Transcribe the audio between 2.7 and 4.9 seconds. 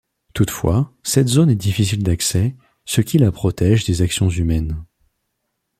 ce qui la protège des actions humaines.